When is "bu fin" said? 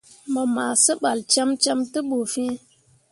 2.07-2.53